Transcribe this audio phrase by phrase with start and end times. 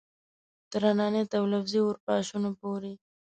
[0.71, 2.91] تر انانیت او لفظي اورپاشنو پورې.